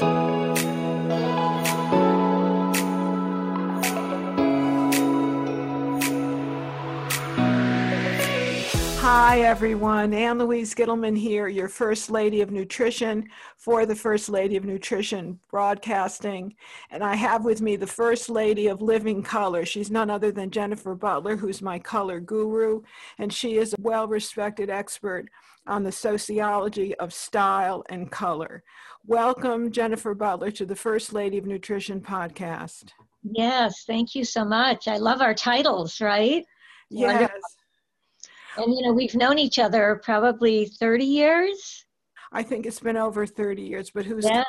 [0.00, 0.06] Hi,
[9.40, 10.14] everyone.
[10.14, 15.40] Ann Louise Gittleman here, your First Lady of Nutrition for the First Lady of Nutrition
[15.50, 16.54] Broadcasting.
[16.90, 19.64] And I have with me the First Lady of Living Color.
[19.64, 22.82] She's none other than Jennifer Butler, who's my color guru,
[23.18, 25.28] and she is a well respected expert
[25.66, 28.62] on the sociology of style and color.
[29.06, 32.90] Welcome, Jennifer Butler, to the First Lady of Nutrition podcast.
[33.22, 34.88] Yes, thank you so much.
[34.88, 36.44] I love our titles, right?
[36.90, 37.12] Yes.
[37.12, 37.40] Wonderful.
[38.58, 41.86] And you know, we've known each other probably 30 years.
[42.32, 44.44] I think it's been over 30 years, but who's yeah.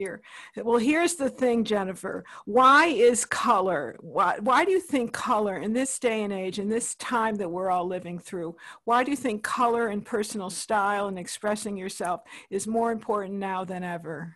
[0.00, 0.22] Here?
[0.56, 2.24] Well, here's the thing, Jennifer.
[2.46, 3.96] Why is color?
[4.00, 7.50] Why, why do you think color in this day and age, in this time that
[7.50, 12.22] we're all living through, why do you think color and personal style and expressing yourself
[12.48, 14.34] is more important now than ever?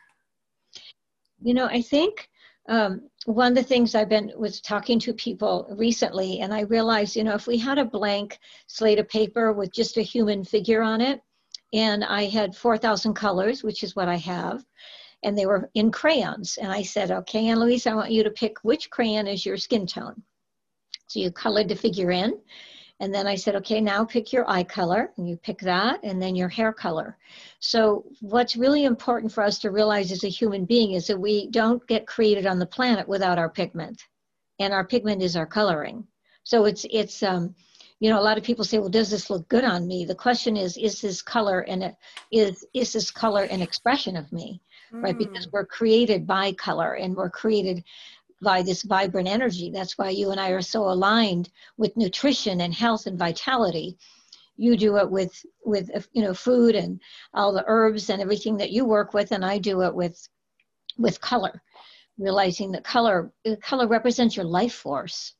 [1.43, 2.29] You know, I think
[2.69, 7.17] um, one of the things I've been was talking to people recently, and I realized,
[7.17, 10.83] you know, if we had a blank slate of paper with just a human figure
[10.83, 11.23] on it,
[11.73, 14.65] and I had 4,000 colors, which is what I have,
[15.25, 18.31] and they were in crayons, and I said, okay, Ann Louise, I want you to
[18.31, 20.23] pick which crayon is your skin tone.
[21.09, 22.39] So you colored the figure in,
[23.01, 26.23] and then I said, okay, now pick your eye color, and you pick that, and
[26.23, 27.17] then your hair color.
[27.59, 31.49] So, what's really important for us to realize as a human being is that we
[31.51, 34.01] don't get created on the planet without our pigment,
[34.61, 36.07] and our pigment is our coloring.
[36.45, 37.55] So, it's, it's, um,
[37.99, 40.05] you know, a lot of people say, well, does this look good on me?
[40.05, 41.97] The question is, is this color and
[42.31, 44.61] is, is this color an expression of me?
[45.03, 45.19] Right?
[45.19, 45.53] Because mm.
[45.53, 47.83] we're created by color and we're created
[48.45, 49.71] by this vibrant energy.
[49.71, 53.97] That's why you and I are so aligned with nutrition and health and vitality.
[54.57, 57.01] You do it with with you know food and
[57.33, 60.29] all the herbs and everything that you work with, and I do it with
[60.97, 61.61] with color,
[62.19, 65.35] realizing that color color represents your life force,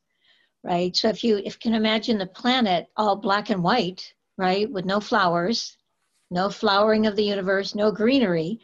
[0.65, 0.97] right?
[0.97, 4.85] So if you if you can imagine the planet all black and white, right, with
[4.85, 5.77] no flowers,
[6.33, 8.61] no flowering of the universe, no greenery,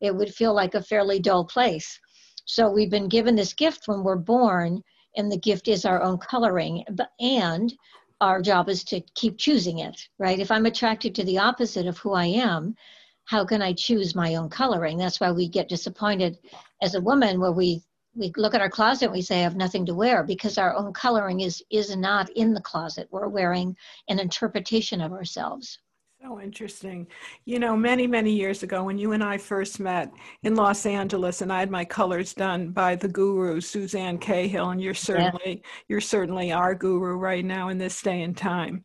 [0.00, 1.98] it would feel like a fairly dull place
[2.46, 4.82] so we've been given this gift when we're born,
[5.16, 6.84] and the gift is our own coloring.
[7.18, 7.74] And
[8.20, 10.38] our job is to keep choosing it, right?
[10.38, 12.76] If I'm attracted to the opposite of who I am,
[13.24, 14.98] how can I choose my own coloring?
[14.98, 16.38] That's why we get disappointed
[16.82, 17.82] as a woman where we
[18.16, 20.92] we look at our closet we say I have nothing to wear because our own
[20.92, 23.08] coloring is is not in the closet.
[23.10, 23.76] We're wearing
[24.08, 25.78] an interpretation of ourselves.
[26.26, 27.06] So interesting.
[27.44, 30.10] You know, many, many years ago when you and I first met
[30.42, 34.80] in Los Angeles and I had my colors done by the guru, Suzanne Caygill, and
[34.80, 35.70] you're certainly yeah.
[35.86, 38.84] you're certainly our guru right now in this day and time.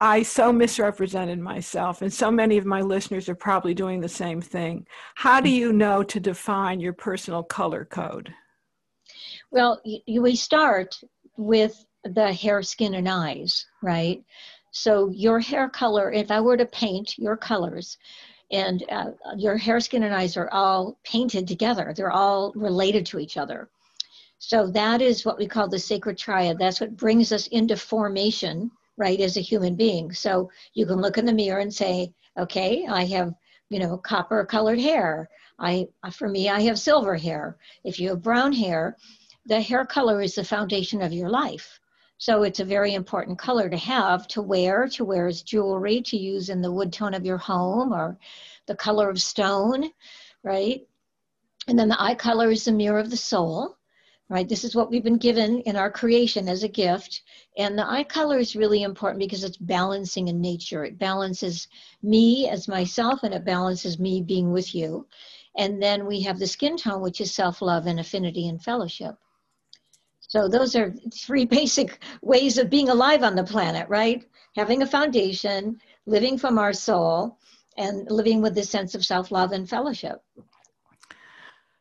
[0.00, 4.40] I so misrepresented myself and so many of my listeners are probably doing the same
[4.40, 4.86] thing.
[5.16, 8.32] How do you know to define your personal color code?
[9.50, 10.94] Well, you, we start
[11.36, 14.22] with the hair, skin, and eyes, right?
[14.80, 17.98] So your hair color, if I were to paint your colors,
[18.50, 21.92] and uh, your hair, skin, and eyes are all painted together.
[21.94, 23.68] They're all related to each other.
[24.38, 26.58] So that is what we call the sacred triad.
[26.58, 30.12] That's what brings us into formation, right, as a human being.
[30.12, 33.34] So you can look in the mirror and say, okay, I have,
[33.70, 35.28] you know, copper colored hair.
[35.58, 37.56] I, for me, I have silver hair.
[37.82, 38.96] If you have brown hair,
[39.44, 41.80] the hair color is the foundation of your life.
[42.20, 46.16] So it's a very important color to have to wear, to wear as jewelry, to
[46.16, 48.18] use in the wood tone of your home or
[48.66, 49.90] the color of stone,
[50.42, 50.84] right?
[51.68, 53.76] And then the eye color is the mirror of the soul,
[54.28, 54.48] right?
[54.48, 57.22] This is what we've been given in our creation as a gift.
[57.56, 60.84] And the eye color is really important because it's balancing in nature.
[60.84, 61.68] It balances
[62.02, 65.06] me as myself and it balances me being with you.
[65.56, 69.16] And then we have the skin tone, which is self love and affinity and fellowship.
[70.28, 74.24] So those are three basic ways of being alive on the planet, right?
[74.56, 77.38] Having a foundation, living from our soul,
[77.76, 80.22] and living with this sense of self-love and fellowship.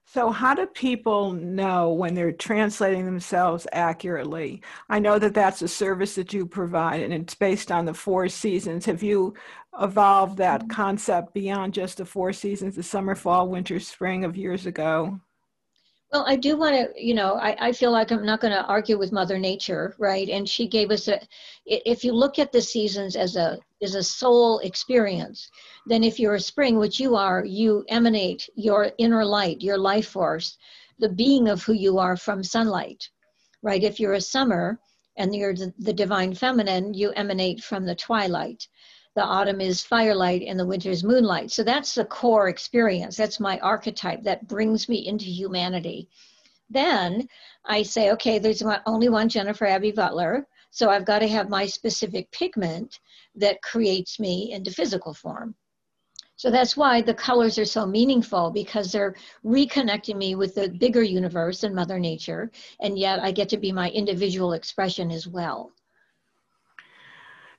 [0.10, 4.62] So, how do people know when they're translating themselves accurately?
[4.90, 8.30] I know that that's a service that you provide and it's based on the four
[8.30, 8.86] seasons.
[8.86, 9.34] Have you
[9.80, 10.70] evolved that mm-hmm.
[10.70, 15.20] concept beyond just the four seasons, the summer, fall, winter, spring of years ago?
[16.14, 18.64] Well, I do want to, you know, I, I feel like I'm not going to
[18.66, 20.30] argue with Mother Nature, right?
[20.30, 21.20] And she gave us a,
[21.66, 25.50] if you look at the seasons as a as a soul experience,
[25.86, 30.08] then if you're a spring, which you are, you emanate your inner light, your life
[30.08, 30.58] force,
[30.98, 33.10] the being of who you are from sunlight,
[33.62, 33.84] right?
[33.84, 34.80] If you're a summer
[35.18, 38.68] and you're the, the divine feminine, you emanate from the twilight.
[39.18, 41.50] The autumn is firelight and the winter is moonlight.
[41.50, 43.18] So that's the core experience.
[43.18, 46.08] That's my archetype that brings me into humanity.
[46.70, 47.28] Then
[47.66, 50.46] I say, okay, there's only one Jennifer Abby Butler.
[50.70, 53.00] So I've got to have my specific pigment
[53.34, 55.56] that creates me into physical form.
[56.36, 61.02] So that's why the colors are so meaningful because they're reconnecting me with the bigger
[61.02, 65.72] universe and Mother Nature, and yet I get to be my individual expression as well.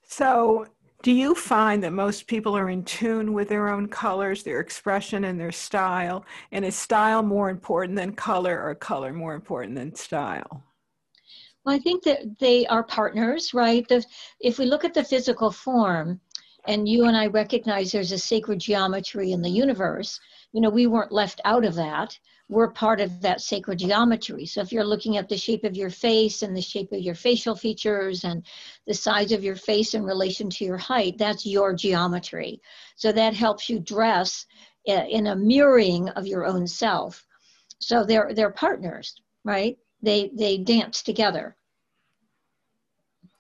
[0.05, 0.67] So,
[1.03, 5.25] do you find that most people are in tune with their own colors, their expression,
[5.25, 6.25] and their style?
[6.51, 10.65] And is style more important than color, or color more important than style?
[11.65, 13.87] Well, I think that they are partners, right?
[13.87, 14.05] The,
[14.41, 16.21] if we look at the physical form,
[16.67, 20.19] and you and I recognize there's a sacred geometry in the universe,
[20.53, 22.19] you know, we weren't left out of that.
[22.49, 24.47] We're part of that sacred geometry.
[24.47, 27.15] So if you're looking at the shape of your face and the shape of your
[27.15, 28.43] facial features and
[28.87, 32.61] the size of your face in relation to your height, that's your geometry.
[32.97, 34.47] So that helps you dress
[34.87, 37.27] in a mirroring of your own self.
[37.81, 39.77] So they're they're partners, right?
[40.03, 41.57] They they dance together.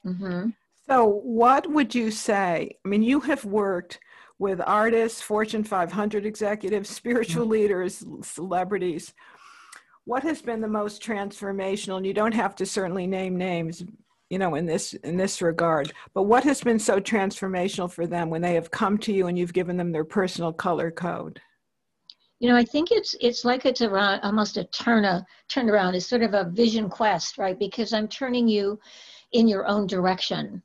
[0.04, 0.50] Mm-hmm.
[0.88, 2.78] So, what would you say?
[2.84, 3.98] I mean, you have worked
[4.38, 7.52] with artists, Fortune 500 executives, spiritual mm-hmm.
[7.52, 9.12] leaders, celebrities.
[10.04, 11.96] What has been the most transformational?
[11.98, 13.84] And you don't have to certainly name names,
[14.30, 15.92] you know, in this in this regard.
[16.14, 19.38] But what has been so transformational for them when they have come to you and
[19.38, 21.40] you've given them their personal color code?
[22.40, 25.96] You know, I think it's it's like it's around almost a turn a turn around.
[25.96, 27.58] It's sort of a vision quest, right?
[27.58, 28.78] Because I'm turning you
[29.32, 30.62] in your own direction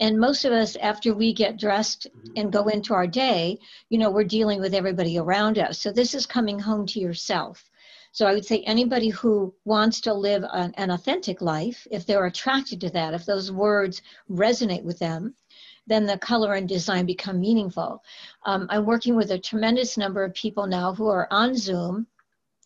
[0.00, 2.32] and most of us after we get dressed mm-hmm.
[2.36, 3.58] and go into our day
[3.88, 5.78] you know we're dealing with everybody around us.
[5.80, 7.68] So this is coming home to yourself.
[8.12, 12.26] So i would say anybody who wants to live an, an authentic life if they're
[12.26, 15.34] attracted to that if those words resonate with them
[15.86, 18.02] then the color and design become meaningful.
[18.44, 22.06] Um, i'm working with a tremendous number of people now who are on zoom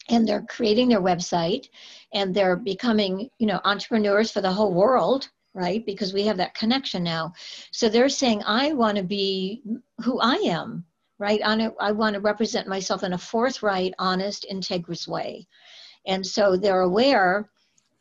[0.08, 1.68] and they're creating their website
[2.12, 5.84] and they're becoming you know entrepreneurs for the whole world right?
[5.84, 7.32] Because we have that connection now.
[7.70, 9.62] So they're saying, I want to be
[10.02, 10.84] who I am,
[11.18, 11.40] right?
[11.44, 15.46] I want to represent myself in a forthright, honest, integrous way.
[16.06, 17.50] And so they're aware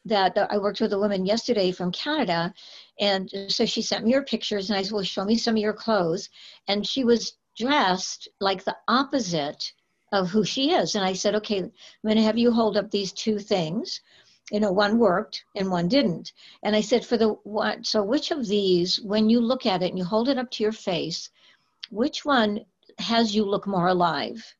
[0.05, 2.53] that I worked with a woman yesterday from Canada.
[2.99, 5.61] And so she sent me her pictures and I said, well, show me some of
[5.61, 6.29] your clothes.
[6.67, 9.71] And she was dressed like the opposite
[10.11, 10.95] of who she is.
[10.95, 11.71] And I said, okay, I'm
[12.03, 14.01] going to have you hold up these two things
[14.51, 16.33] you know one worked and one didn't.
[16.63, 19.89] And i said for the what so which of these when you look at it
[19.89, 21.29] and you hold it up to your face
[21.89, 22.65] which one
[22.97, 24.55] has you look more alive?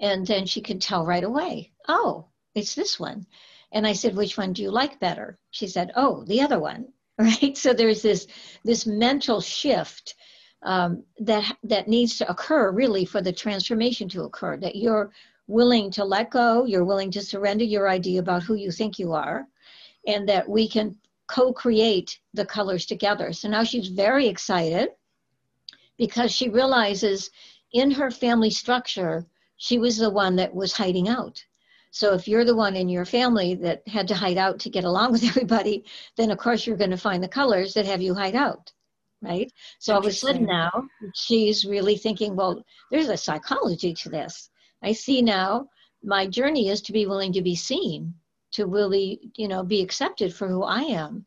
[0.00, 3.26] And then she could tell right away oh it's this one.
[3.72, 5.38] And i said which one do you like better?
[5.50, 7.56] She said oh the other one right?
[7.56, 8.26] So there's this
[8.64, 10.14] this mental shift
[10.62, 15.10] um, that that needs to occur really for the transformation to occur that you're
[15.48, 19.12] willing to let go, you're willing to surrender your idea about who you think you
[19.12, 19.48] are,
[20.06, 20.96] and that we can
[21.26, 23.32] co create the colors together.
[23.32, 24.90] So now she's very excited
[25.96, 27.30] because she realizes
[27.72, 31.44] in her family structure, she was the one that was hiding out.
[31.90, 34.84] So if you're the one in your family that had to hide out to get
[34.84, 35.84] along with everybody,
[36.16, 38.72] then of course you're going to find the colors that have you hide out.
[39.20, 39.52] Right.
[39.80, 40.70] So all of a sudden now
[41.12, 44.48] she's really thinking, well, there's a psychology to this.
[44.82, 45.68] I see now
[46.02, 48.14] my journey is to be willing to be seen,
[48.52, 51.26] to really, you know, be accepted for who I am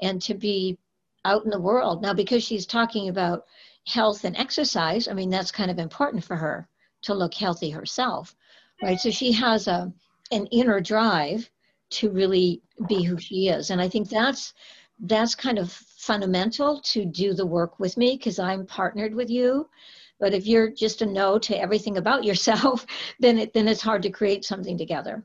[0.00, 0.78] and to be
[1.24, 2.02] out in the world.
[2.02, 3.44] Now, because she's talking about
[3.86, 6.68] health and exercise, I mean, that's kind of important for her
[7.02, 8.34] to look healthy herself,
[8.82, 8.98] right?
[8.98, 9.92] So she has a,
[10.30, 11.50] an inner drive
[11.90, 13.70] to really be who she is.
[13.70, 14.54] And I think that's,
[15.00, 19.68] that's kind of fundamental to do the work with me because I'm partnered with you
[20.22, 22.86] but if you're just a no to everything about yourself,
[23.18, 25.24] then it, then it's hard to create something together.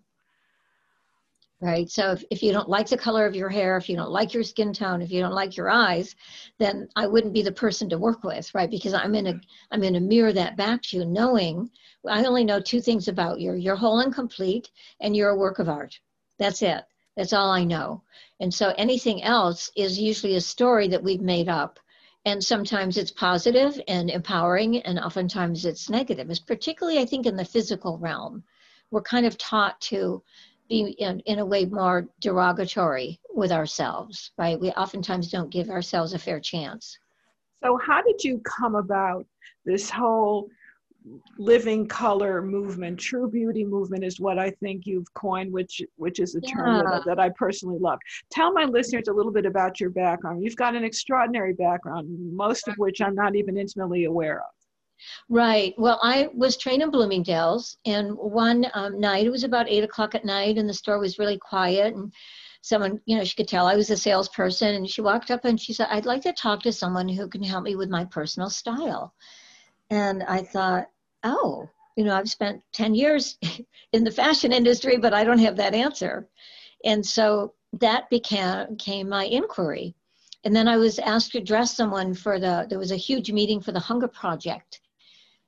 [1.62, 1.88] Right.
[1.88, 4.34] So if, if you don't like the color of your hair, if you don't like
[4.34, 6.16] your skin tone, if you don't like your eyes,
[6.58, 8.70] then I wouldn't be the person to work with, right?
[8.70, 9.40] Because I'm in a
[9.70, 11.70] I'm in a mirror that back to you, knowing
[12.08, 13.54] I only know two things about you.
[13.54, 16.00] You're whole and complete and you're a work of art.
[16.40, 16.84] That's it.
[17.16, 18.02] That's all I know.
[18.40, 21.80] And so anything else is usually a story that we've made up
[22.28, 26.30] and sometimes it's positive and empowering and oftentimes it's negative.
[26.30, 28.44] It's particularly i think in the physical realm.
[28.92, 30.22] We're kind of taught to
[30.68, 34.60] be in, in a way more derogatory with ourselves right?
[34.60, 37.00] We oftentimes don't give ourselves a fair chance.
[37.64, 39.26] So how did you come about
[39.66, 40.50] this whole
[41.38, 46.36] living color movement true beauty movement is what i think you've coined which which is
[46.36, 48.00] a term that, that, i personally love
[48.32, 52.68] tell my listeners a little bit about your background you've got an extraordinary background most
[52.68, 54.46] of which i'm not even intimately aware of
[55.30, 55.76] Right.
[55.78, 60.16] Well, I was trained in Bloomingdale's, and one um, night, it was about eight o'clock
[60.16, 61.94] at night, and the store was really quiet.
[61.94, 62.12] And
[62.62, 65.60] someone, you know, she could tell I was a salesperson, and she walked up and
[65.60, 68.50] she said, I'd like to talk to someone who can help me with my personal
[68.50, 69.14] style.
[69.90, 70.88] And I thought,
[71.28, 73.38] oh, you know, I've spent 10 years
[73.94, 76.28] in the fashion industry, but I don't have that answer.
[76.86, 79.96] And so that became, became my inquiry.
[80.44, 83.60] And then I was asked to dress someone for the, there was a huge meeting
[83.60, 84.80] for the Hunger Project.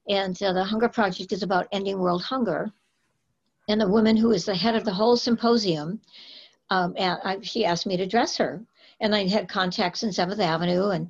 [0.09, 2.71] And uh, the Hunger Project is about ending world hunger.
[3.69, 6.01] And the woman who is the head of the whole symposium,
[6.71, 8.65] um, I, she asked me to dress her.
[8.99, 11.09] And I had contacts in Seventh Avenue, and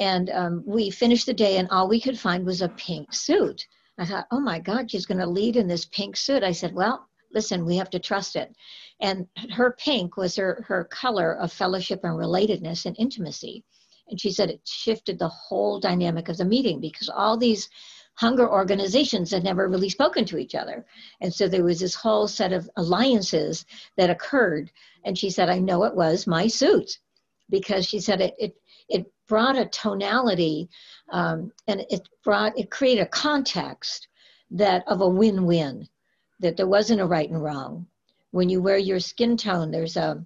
[0.00, 3.64] and um, we finished the day, and all we could find was a pink suit.
[3.98, 6.42] I thought, oh my God, she's going to lead in this pink suit.
[6.42, 8.54] I said, well, listen, we have to trust it.
[9.00, 13.64] And her pink was her, her color of fellowship and relatedness and intimacy.
[14.08, 17.68] And she said it shifted the whole dynamic of the meeting because all these
[18.14, 20.86] hunger organizations had never really spoken to each other.
[21.20, 23.64] And so there was this whole set of alliances
[23.96, 24.70] that occurred.
[25.04, 26.98] And she said, I know it was my suit
[27.50, 28.56] because she said it, it
[28.88, 30.68] it brought a tonality
[31.10, 34.08] um, and it brought it created a context
[34.50, 35.86] that of a win-win
[36.40, 37.86] that there wasn't a right and wrong.
[38.30, 40.24] When you wear your skin tone there's a,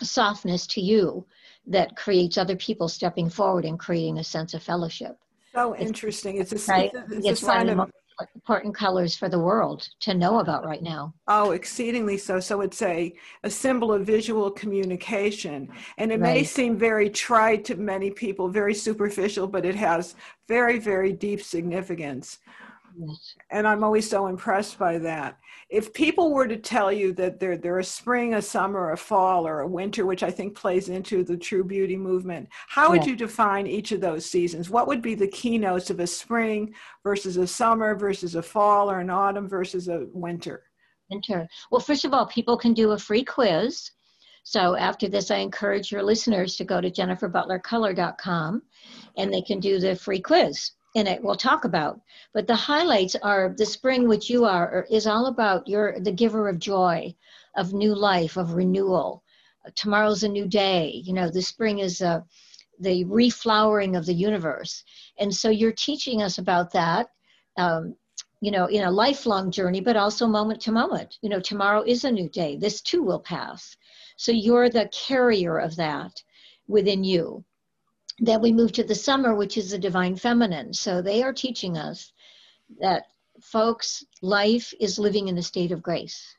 [0.00, 1.24] a softness to you
[1.66, 5.16] that creates other people stepping forward and creating a sense of fellowship.
[5.54, 6.38] So interesting.
[6.38, 6.90] It's a, right?
[6.92, 7.90] it's, it's, it's a sign of
[8.34, 11.14] important colors for the world to know about right now.
[11.28, 12.40] Oh, exceedingly so.
[12.40, 15.68] So it's a, a symbol of visual communication.
[15.98, 16.34] And it right.
[16.34, 20.14] may seem very trite to many people, very superficial, but it has
[20.48, 22.38] very, very deep significance.
[22.98, 23.34] Yes.
[23.50, 25.38] And I'm always so impressed by that.
[25.70, 29.46] If people were to tell you that they're, they're a spring, a summer, a fall,
[29.46, 33.16] or a winter, which I think plays into the true beauty movement, how would you
[33.16, 34.68] define each of those seasons?
[34.68, 39.00] What would be the keynotes of a spring versus a summer versus a fall or
[39.00, 40.64] an autumn versus a winter?
[41.10, 41.48] Winter.
[41.70, 43.90] Well, first of all, people can do a free quiz.
[44.44, 48.62] So after this, I encourage your listeners to go to jenniferbutlercolor.com
[49.16, 52.00] and they can do the free quiz in it we'll talk about.
[52.32, 56.48] But the highlights are the spring which you are is all about your the giver
[56.48, 57.14] of joy
[57.56, 59.22] of new life of renewal.
[59.74, 61.02] Tomorrow's a new day.
[61.04, 62.20] You know the spring is a, uh,
[62.80, 64.82] the reflowering of the universe.
[65.18, 67.08] And so you're teaching us about that
[67.56, 67.94] um,
[68.40, 71.18] you know in a lifelong journey but also moment to moment.
[71.22, 72.56] You know tomorrow is a new day.
[72.56, 73.76] This too will pass.
[74.16, 76.22] So you're the carrier of that
[76.68, 77.44] within you
[78.22, 80.72] then we move to the summer, which is the divine feminine.
[80.72, 82.12] So they are teaching us
[82.78, 83.06] that
[83.42, 86.36] folks, life is living in a state of grace,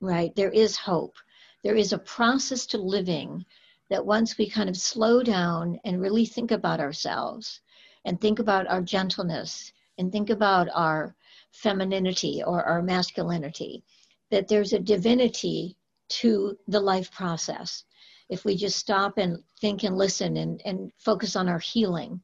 [0.00, 0.34] right?
[0.34, 1.14] There is hope.
[1.62, 3.44] There is a process to living
[3.90, 7.60] that once we kind of slow down and really think about ourselves
[8.06, 11.14] and think about our gentleness and think about our
[11.52, 13.84] femininity or our masculinity,
[14.30, 15.76] that there's a divinity
[16.08, 17.84] to the life process
[18.28, 22.20] if we just stop and think and listen and, and focus on our healing.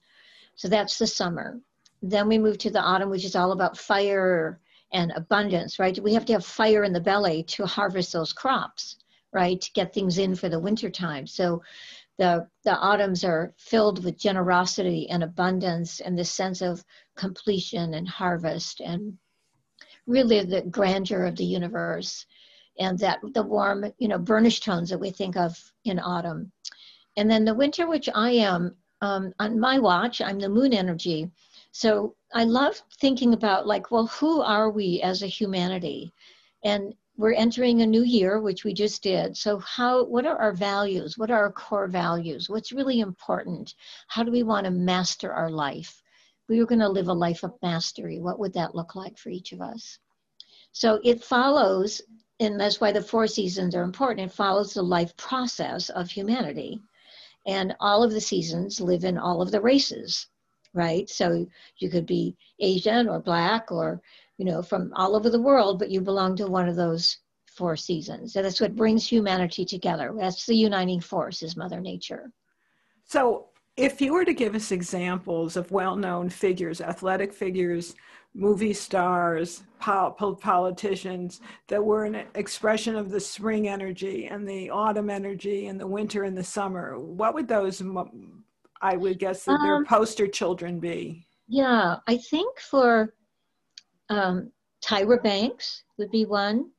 [0.54, 1.60] So that's the summer.
[2.02, 4.60] Then we move to the autumn, which is all about fire
[4.92, 6.02] and abundance, right?
[6.02, 8.96] We have to have fire in the belly to harvest those crops,
[9.32, 9.60] right?
[9.60, 11.26] To get things in for the winter time.
[11.26, 11.62] So
[12.18, 16.84] the, the autumns are filled with generosity and abundance and this sense of
[17.16, 19.16] completion and harvest and
[20.06, 22.26] really the grandeur of the universe
[22.78, 26.50] and that the warm, you know, burnished tones that we think of in autumn.
[27.16, 31.30] And then the winter, which I am um, on my watch, I'm the moon energy.
[31.72, 36.12] So I love thinking about like, well, who are we as a humanity?
[36.64, 39.36] And we're entering a new year, which we just did.
[39.36, 41.18] So how, what are our values?
[41.18, 42.48] What are our core values?
[42.48, 43.74] What's really important?
[44.08, 46.02] How do we want to master our life?
[46.48, 48.20] We were going to live a life of mastery.
[48.20, 49.98] What would that look like for each of us?
[50.72, 52.00] So it follows
[52.40, 54.30] and that's why the four seasons are important.
[54.30, 56.80] It follows the life process of humanity.
[57.46, 60.26] And all of the seasons live in all of the races,
[60.74, 61.08] right?
[61.08, 61.46] So
[61.78, 64.00] you could be Asian or black or,
[64.38, 67.76] you know, from all over the world, but you belong to one of those four
[67.76, 68.36] seasons.
[68.36, 70.14] And that's what brings humanity together.
[70.16, 72.30] That's the uniting force is Mother Nature.
[73.04, 77.94] So if you were to give us examples of well-known figures, athletic figures,
[78.34, 85.10] movie stars, pol- politicians that were an expression of the spring energy and the autumn
[85.10, 87.82] energy and the winter and the summer, what would those,
[88.82, 91.26] I would guess, that their um, poster children be?
[91.48, 93.14] Yeah, I think for
[94.08, 94.52] um,
[94.84, 96.70] Tyra Banks would be one.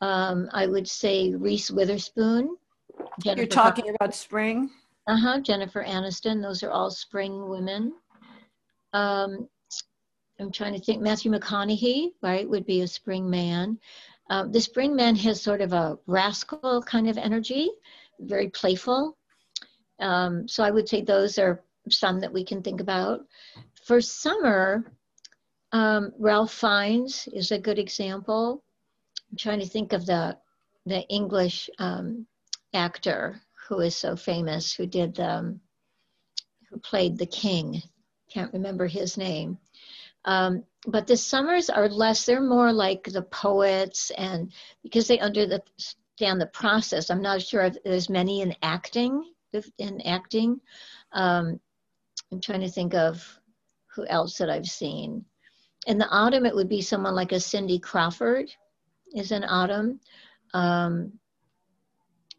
[0.00, 2.56] Um, I would say Reese Witherspoon.
[3.22, 4.70] Jennifer You're talking about spring?
[5.06, 5.40] Uh huh.
[5.40, 6.40] Jennifer Aniston.
[6.40, 7.92] Those are all spring women.
[8.92, 9.48] Um,
[10.40, 11.02] I'm trying to think.
[11.02, 13.78] Matthew McConaughey, right, would be a spring man.
[14.30, 17.70] Uh, the spring man has sort of a rascal kind of energy,
[18.18, 19.16] very playful.
[20.00, 23.20] Um, so I would say those are some that we can think about.
[23.84, 24.90] For summer,
[25.72, 28.64] um, Ralph Fiennes is a good example.
[29.30, 30.38] I'm trying to think of the
[30.86, 32.26] the English um,
[32.74, 35.60] actor who is so famous, who did um,
[36.70, 37.82] who played the king.
[38.30, 39.58] Can't remember his name.
[40.24, 44.52] Um, but the summers are less, they're more like the poets and
[44.82, 47.10] because they understand the process.
[47.10, 49.32] I'm not sure if there's many in acting,
[49.78, 50.60] in acting.
[51.12, 51.60] Um,
[52.32, 53.22] I'm trying to think of
[53.94, 55.24] who else that I've seen.
[55.86, 58.50] In the autumn, it would be someone like a Cindy Crawford
[59.14, 60.00] is in autumn.
[60.54, 61.12] Um,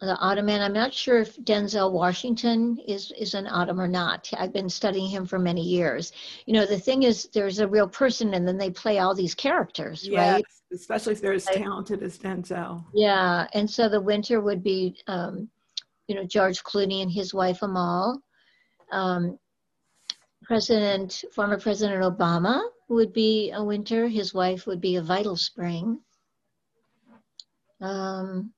[0.01, 0.61] the Ottoman.
[0.61, 4.29] I'm not sure if Denzel Washington is is an Ottoman or not.
[4.37, 6.11] I've been studying him for many years.
[6.45, 9.33] You know, the thing is, there's a real person, and then they play all these
[9.33, 10.45] characters, yes, right?
[10.73, 12.83] Especially if they're as talented as Denzel.
[12.93, 15.49] Yeah, and so the winter would be, um,
[16.07, 18.21] you know, George Clooney and his wife Amal.
[18.91, 19.39] Um,
[20.43, 24.07] President, former President Obama would be a winter.
[24.07, 25.99] His wife would be a vital spring.
[27.81, 28.53] Um,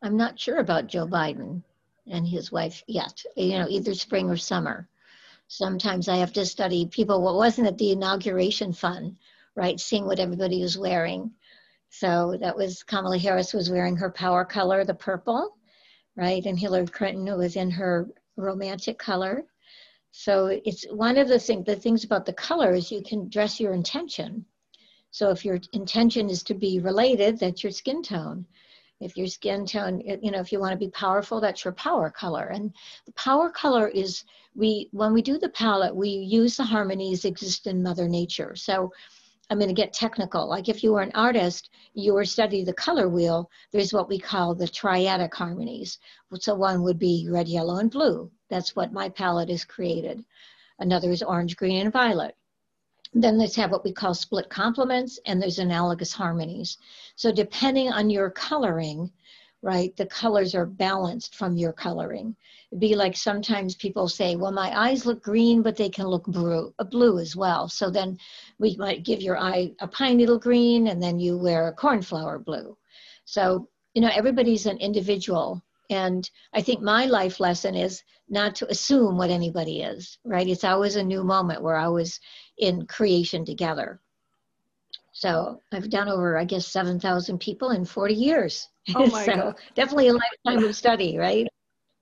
[0.00, 1.62] I'm not sure about Joe Biden
[2.06, 4.88] and his wife yet, you know, either spring or summer.
[5.48, 7.20] Sometimes I have to study people.
[7.20, 9.18] What wasn't it the inauguration fun,
[9.56, 9.80] right?
[9.80, 11.32] Seeing what everybody was wearing.
[11.90, 15.56] So that was Kamala Harris was wearing her power color, the purple,
[16.16, 16.44] right?
[16.44, 19.46] And Hillary Clinton was in her romantic color.
[20.12, 23.58] So it's one of the things, the things about the color is you can dress
[23.58, 24.44] your intention.
[25.10, 28.46] So if your intention is to be related, that's your skin tone
[29.00, 32.10] if your skin tone you know if you want to be powerful that's your power
[32.10, 32.46] color.
[32.46, 32.72] And
[33.06, 34.24] the power color is
[34.54, 38.54] we when we do the palette we use the harmonies exist in mother nature.
[38.56, 38.92] So
[39.50, 40.48] i'm going to get technical.
[40.48, 44.18] Like if you were an artist you were studying the color wheel there's what we
[44.18, 45.98] call the triadic harmonies.
[46.40, 48.30] So one would be red yellow and blue.
[48.50, 50.24] That's what my palette is created.
[50.80, 52.34] Another is orange green and violet
[53.14, 56.78] then there's have what we call split complements and there's analogous harmonies.
[57.16, 59.10] So depending on your coloring,
[59.62, 62.36] right, the colors are balanced from your coloring.
[62.70, 66.24] It'd be like sometimes people say, well, my eyes look green, but they can look
[66.24, 67.68] blue, uh, blue as well.
[67.68, 68.18] So then
[68.58, 72.38] we might give your eye a pine needle green and then you wear a cornflower
[72.38, 72.76] blue.
[73.24, 75.62] So, you know, everybody's an individual.
[75.90, 80.46] And I think my life lesson is not to assume what anybody is, right?
[80.46, 82.20] It's always a new moment where I was
[82.58, 84.00] in creation together.
[85.12, 88.68] So I've done over, I guess, 7,000 people in 40 years.
[88.94, 89.60] Oh my so God.
[89.74, 91.46] definitely a lifetime of study, right?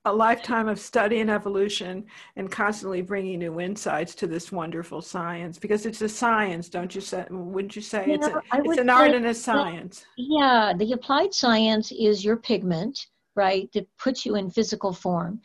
[0.05, 2.05] A lifetime of study and evolution
[2.37, 7.01] and constantly bringing new insights to this wonderful science because it's a science, don't you
[7.01, 7.25] say?
[7.31, 10.05] Wouldn't you say you it's, know, a, it's an art and a science?
[10.16, 15.40] Yeah, the applied science is your pigment, right, that puts you in physical form.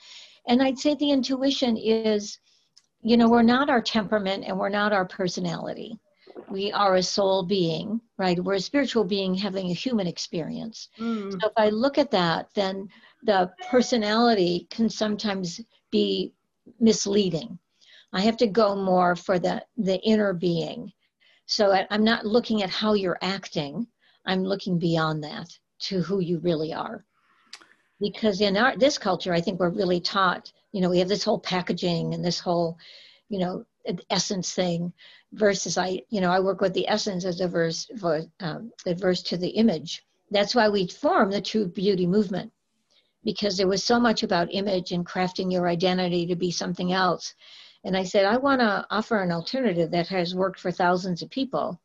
[0.48, 2.38] And I'd say the intuition is
[3.04, 5.98] you know, we're not our temperament and we're not our personality.
[6.50, 8.42] We are a soul being, right?
[8.44, 10.90] We're a spiritual being having a human experience.
[11.00, 11.32] Mm.
[11.32, 12.90] So if I look at that, then
[13.24, 15.62] the personality can sometimes
[15.92, 16.34] be
[16.80, 17.58] misleading.
[18.14, 20.92] I have to go more for the, the inner being.
[21.46, 23.88] So I'm not looking at how you're acting,
[24.26, 25.48] I'm looking beyond that
[25.80, 27.06] to who you really are.
[28.02, 31.24] Because in our this culture, I think we're really taught you know we have this
[31.24, 32.78] whole packaging and this whole
[33.30, 33.66] you know
[34.10, 34.94] essence thing
[35.34, 39.24] versus i you know i work with the essence as a verse for um, verse
[39.24, 40.04] to the image.
[40.30, 42.54] That's why we formed the true beauty movement
[43.24, 47.36] because there was so much about image and crafting your identity to be something else.
[47.84, 51.30] And i said i want to offer an alternative that has worked for thousands of
[51.30, 51.80] people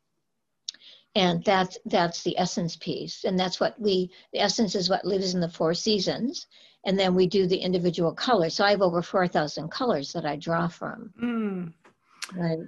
[1.17, 5.33] and that's that's the essence piece and that's what we the essence is what lives
[5.33, 6.47] in the four seasons
[6.87, 8.55] and then we do the individual colors.
[8.55, 11.13] So I have over 4,000 colors that I draw from.
[11.21, 11.73] Mm.
[12.33, 12.59] Right.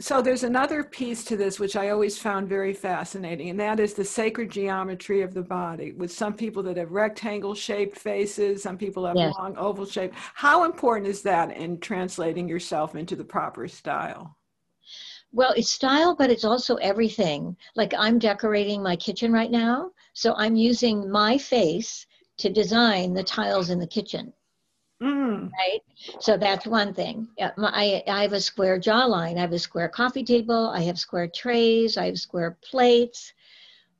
[0.00, 3.94] So there's another piece to this which I always found very fascinating, and that is
[3.94, 5.92] the sacred geometry of the body.
[5.92, 9.32] With some people that have rectangle shaped faces, some people have yes.
[9.38, 10.12] long oval shape.
[10.34, 14.36] How important is that in translating yourself into the proper style?
[15.36, 17.58] Well, it's style, but it's also everything.
[17.74, 22.06] Like I'm decorating my kitchen right now, so I'm using my face
[22.38, 24.32] to design the tiles in the kitchen.
[25.02, 25.50] Mm.
[25.52, 25.82] Right.
[26.20, 27.28] So that's one thing.
[27.36, 29.36] Yeah, my, I, I have a square jawline.
[29.36, 30.70] I have a square coffee table.
[30.70, 31.98] I have square trays.
[31.98, 33.34] I have square plates.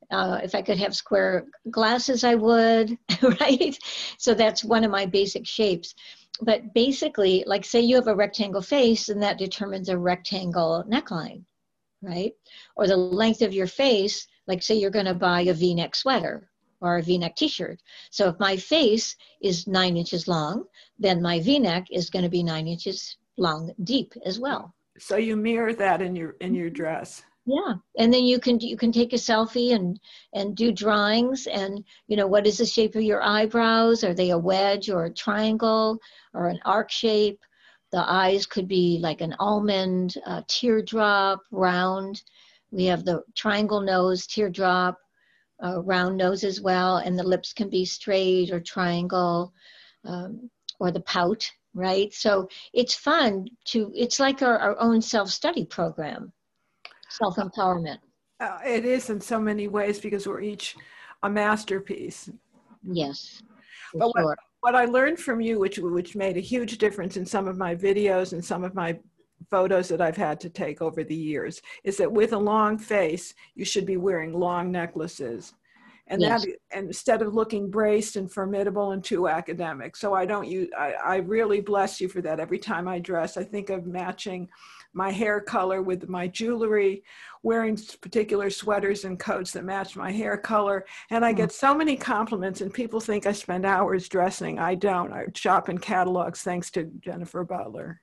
[0.09, 2.97] Uh, if I could have square glasses, I would,
[3.39, 3.77] right?
[4.17, 5.93] So that's one of my basic shapes.
[6.41, 11.43] But basically, like say you have a rectangle face, and that determines a rectangle neckline,
[12.01, 12.33] right?
[12.75, 15.95] Or the length of your face, like say you're going to buy a v neck
[15.95, 17.81] sweater or a v neck t shirt.
[18.11, 20.65] So if my face is nine inches long,
[20.99, 24.73] then my v neck is going to be nine inches long deep as well.
[24.99, 26.75] So you mirror that in your in your mm-hmm.
[26.75, 29.99] dress yeah and then you can you can take a selfie and
[30.33, 34.03] and do drawings and you know what is the shape of your eyebrows?
[34.03, 35.97] Are they a wedge or a triangle
[36.33, 37.39] or an arc shape?
[37.93, 40.15] The eyes could be like an almond
[40.49, 42.21] teardrop round.
[42.71, 44.97] We have the triangle nose teardrop
[45.61, 49.53] round nose as well and the lips can be straight or triangle
[50.03, 52.11] um, or the pout right?
[52.13, 56.33] So it's fun to it's like our, our own self-study program
[57.09, 57.97] self empowerment.
[58.39, 60.75] Uh, it is in so many ways because we're each
[61.23, 62.29] a masterpiece.
[62.83, 63.41] Yes.
[63.93, 64.25] But sure.
[64.25, 67.57] what, what I learned from you, which which made a huge difference in some of
[67.57, 68.99] my videos and some of my
[69.49, 73.33] photos that I've had to take over the years, is that with a long face,
[73.55, 75.53] you should be wearing long necklaces.
[76.09, 76.45] And yes.
[76.45, 79.97] that, and instead of looking braced and formidable and too academic.
[79.97, 82.39] So I don't use, I, I really bless you for that.
[82.39, 84.47] Every time I dress, I think of matching
[84.93, 87.03] my hair color with my jewelry,
[87.43, 90.85] wearing particular sweaters and coats that match my hair color.
[91.09, 91.37] And I hmm.
[91.37, 94.59] get so many compliments, and people think I spend hours dressing.
[94.59, 95.13] I don't.
[95.13, 98.01] I shop in catalogs thanks to Jennifer Butler.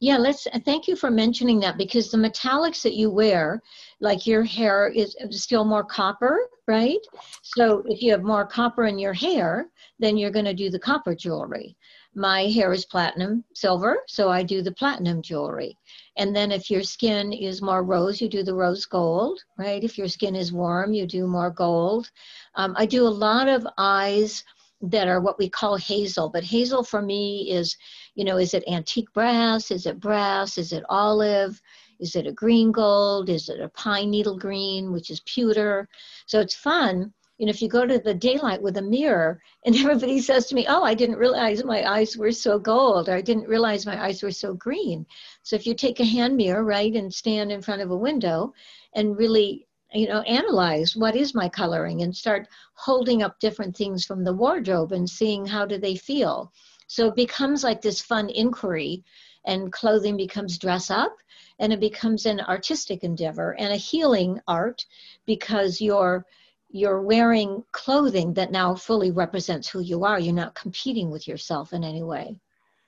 [0.00, 3.62] Yeah, let's uh, thank you for mentioning that because the metallics that you wear,
[4.00, 6.98] like your hair is uh, still more copper, right?
[7.42, 10.78] So if you have more copper in your hair, then you're going to do the
[10.78, 11.76] copper jewelry.
[12.14, 15.76] My hair is platinum silver, so I do the platinum jewelry.
[16.18, 19.82] And then if your skin is more rose, you do the rose gold, right?
[19.82, 22.10] If your skin is warm, you do more gold.
[22.56, 24.42] Um, I do a lot of eyes
[24.82, 27.76] that are what we call hazel, but hazel for me is,
[28.16, 29.70] you know, is it antique brass?
[29.70, 30.58] Is it brass?
[30.58, 31.60] Is it olive?
[32.00, 33.28] Is it a green gold?
[33.28, 35.88] Is it a pine needle green, which is pewter?
[36.26, 39.74] So it's fun you know, if you go to the daylight with a mirror and
[39.76, 43.20] everybody says to me, Oh, I didn't realize my eyes were so gold, or I
[43.20, 45.06] didn't realize my eyes were so green.
[45.44, 48.52] So if you take a hand mirror, right, and stand in front of a window
[48.94, 54.04] and really, you know, analyze what is my coloring and start holding up different things
[54.04, 56.52] from the wardrobe and seeing how do they feel.
[56.88, 59.04] So it becomes like this fun inquiry
[59.44, 61.16] and clothing becomes dress up
[61.60, 64.84] and it becomes an artistic endeavor and a healing art
[65.26, 66.26] because you're
[66.70, 70.20] you're wearing clothing that now fully represents who you are.
[70.20, 72.38] You're not competing with yourself in any way.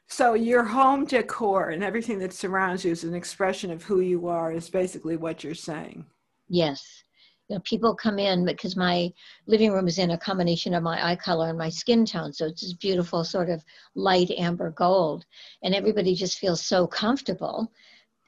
[0.07, 4.27] So your home decor and everything that surrounds you is an expression of who you
[4.27, 6.05] are is basically what you're saying.
[6.49, 7.05] Yes.
[7.49, 9.12] You know, people come in because my
[9.47, 12.33] living room is in a combination of my eye color and my skin tone.
[12.33, 13.64] So it's this beautiful sort of
[13.95, 15.25] light amber gold.
[15.62, 17.71] And everybody just feels so comfortable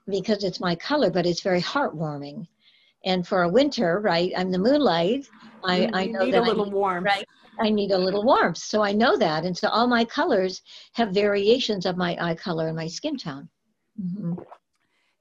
[0.08, 2.46] because it's my color, but it's very heartwarming.
[3.04, 5.28] And for a winter, right, I'm the moonlight.
[5.64, 7.06] I, I know need that a little I need, warmth.
[7.06, 7.28] Right,
[7.60, 8.58] I need a little warmth.
[8.58, 9.44] So I know that.
[9.44, 10.62] And so all my colors
[10.94, 13.48] have variations of my eye color and my skin tone.
[14.00, 14.34] Mm-hmm.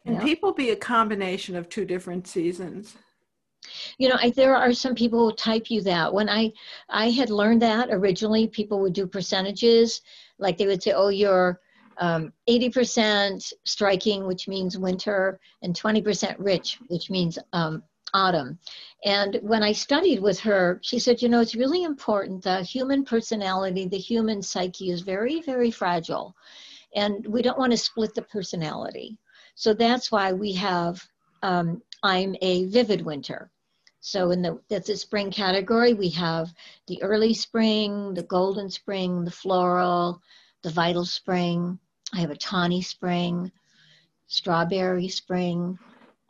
[0.06, 0.23] Can yeah.
[0.23, 2.95] people be a combination of two different seasons?
[3.99, 6.12] You know, I, there are some people who type you that.
[6.12, 6.51] When I
[6.89, 10.01] I had learned that originally, people would do percentages,
[10.39, 11.60] like they would say, "Oh, you're
[11.97, 18.60] um, 80% striking, which means winter, and 20% rich, which means um, autumn.
[19.04, 22.43] And when I studied with her, she said, you know, it's really important.
[22.43, 26.36] The human personality, the human psyche is very, very fragile.
[26.95, 29.17] And we don't want to split the personality.
[29.56, 31.04] So that's why we have,
[31.41, 33.52] um, I'm a vivid winter.
[34.02, 36.52] So in the that's the spring category, we have
[36.88, 40.19] the early spring, the golden spring, the floral,
[40.63, 41.78] the vital spring.
[42.13, 43.52] I have a tawny spring,
[44.26, 45.78] strawberry spring.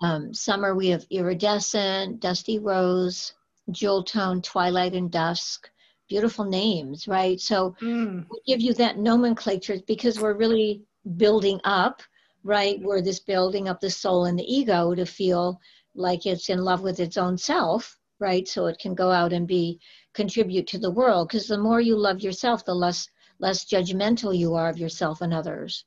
[0.01, 3.33] Um, summer, we have iridescent, dusty rose,
[3.69, 5.69] jewel tone, twilight and dusk.
[6.09, 7.39] Beautiful names, right?
[7.39, 8.25] So mm.
[8.29, 10.83] we give you that nomenclature because we're really
[11.17, 12.01] building up,
[12.43, 12.81] right?
[12.81, 15.59] We're this building up the soul and the ego to feel
[15.95, 18.47] like it's in love with its own self, right?
[18.47, 19.79] So it can go out and be
[20.13, 21.27] contribute to the world.
[21.27, 23.07] Because the more you love yourself, the less
[23.39, 25.85] less judgmental you are of yourself and others.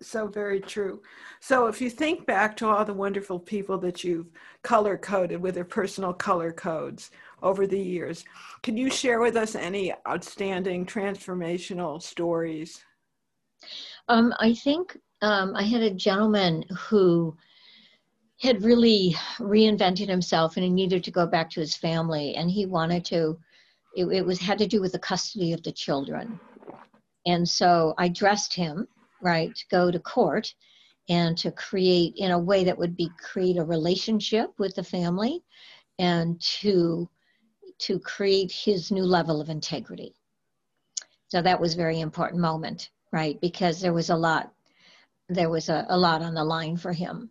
[0.00, 1.02] So, very true.
[1.40, 4.30] So if you think back to all the wonderful people that you've
[4.62, 7.10] color coded with their personal color codes
[7.42, 8.24] over the years,
[8.62, 12.84] can you share with us any outstanding transformational stories?
[14.08, 17.36] Um, I think um, I had a gentleman who
[18.40, 22.66] had really reinvented himself and he needed to go back to his family and he
[22.66, 23.38] wanted to
[23.94, 26.40] it, it was had to do with the custody of the children
[27.26, 28.88] and so i dressed him
[29.22, 30.54] right to go to court
[31.08, 35.42] and to create in a way that would be create a relationship with the family
[35.98, 37.08] and to
[37.78, 40.14] to create his new level of integrity
[41.28, 44.52] so that was very important moment right because there was a lot
[45.28, 47.30] there was a, a lot on the line for him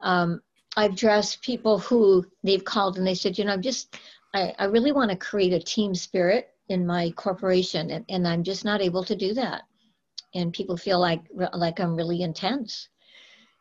[0.00, 0.40] um,
[0.76, 3.96] I've dressed people who they've called and they said, you know, I'm just,
[4.34, 8.44] I, I really want to create a team spirit in my corporation and, and I'm
[8.44, 9.62] just not able to do that.
[10.34, 11.22] And people feel like,
[11.54, 12.88] like I'm really intense.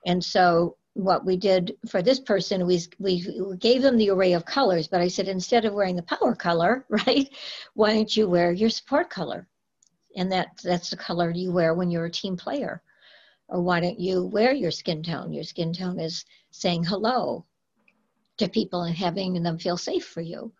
[0.05, 4.45] And so what we did for this person was we gave them the array of
[4.45, 7.29] colors, but I said, instead of wearing the power color, right,
[7.73, 9.47] why don't you wear your support color?
[10.15, 12.81] And that, that's the color you wear when you're a team player
[13.49, 15.31] or why don't you wear your skin tone?
[15.31, 17.45] Your skin tone is saying hello
[18.37, 20.51] to people and having them feel safe for you.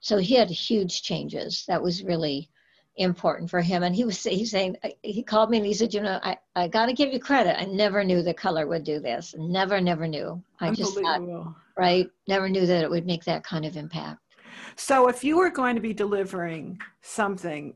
[0.00, 1.64] So he had huge changes.
[1.66, 2.50] That was really
[2.96, 3.82] important for him.
[3.82, 6.68] And he was he's saying he called me and he said, you know, I, I
[6.68, 7.60] got to give you credit.
[7.60, 9.34] I never knew the color would do this.
[9.38, 10.42] Never, never knew.
[10.60, 14.20] I just thought, right, never knew that it would make that kind of impact.
[14.76, 17.74] So if you were going to be delivering something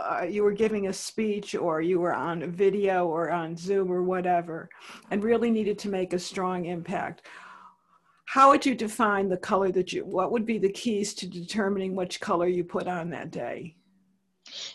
[0.00, 3.92] uh, you were giving a speech or you were on a video or on Zoom
[3.92, 4.68] or whatever,
[5.10, 7.26] and really needed to make a strong impact,
[8.24, 11.94] how would you define the color that you, what would be the keys to determining
[11.94, 13.74] which color you put on that day?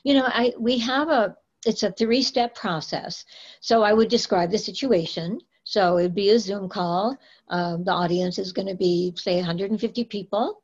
[0.05, 3.25] You know, I, we have a, it's a three step process.
[3.59, 5.39] So I would describe the situation.
[5.63, 7.17] So it'd be a Zoom call.
[7.49, 10.61] Um, the audience is going to be, say, 150 people.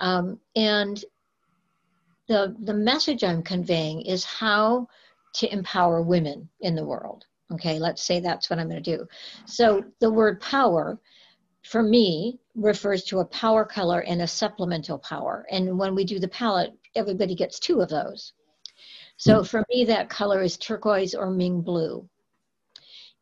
[0.00, 1.04] Um, and
[2.28, 4.88] the, the message I'm conveying is how
[5.34, 7.26] to empower women in the world.
[7.52, 9.06] Okay, let's say that's what I'm going to do.
[9.44, 10.98] So the word power
[11.62, 15.46] for me refers to a power color and a supplemental power.
[15.50, 18.32] And when we do the palette, everybody gets two of those.
[19.18, 22.08] So for me, that color is turquoise or Ming blue.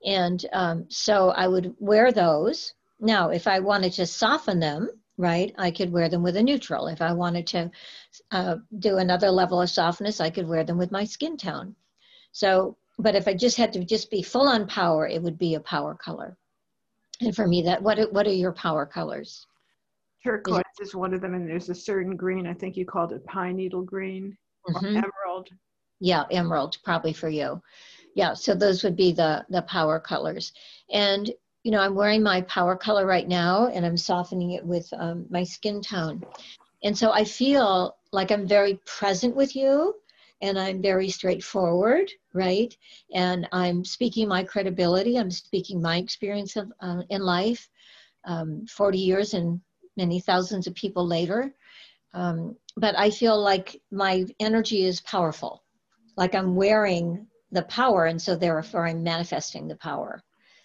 [0.05, 2.75] And um, so I would wear those.
[3.01, 5.55] Now, if I wanted to soften them, right?
[5.57, 6.87] I could wear them with a neutral.
[6.89, 7.71] If I wanted to
[8.31, 11.75] uh, do another level of softness, I could wear them with my skin tone.
[12.33, 15.55] So, but if I just had to just be full on power, it would be
[15.55, 16.37] a power color.
[17.23, 19.47] And for me, that what what are your power colors?
[20.23, 22.47] Turquoise is, is one of them, and there's a certain green.
[22.47, 24.37] I think you called it pine needle green
[24.69, 24.85] mm-hmm.
[24.85, 25.49] or emerald.
[26.01, 27.63] Yeah, emerald probably for you.
[28.15, 30.53] Yeah, so those would be the the power colors.
[30.91, 31.31] And
[31.65, 35.27] you know, I'm wearing my power color right now and I'm softening it with um,
[35.31, 36.25] my skin tone.
[36.85, 39.97] And so I feel like I'm very present with you
[40.43, 42.73] and I'm very straightforward, right?
[43.13, 47.69] And I'm speaking my credibility, I'm speaking my experience of, uh, in life,
[48.25, 49.61] um, 40 years and
[49.97, 51.53] many thousands of people later.
[52.15, 55.65] Um, but I feel like my energy is powerful,
[56.17, 60.23] like I'm wearing the power, and so therefore I'm manifesting the power.